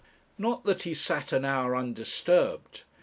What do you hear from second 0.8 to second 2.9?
he sat an hour undisturbed.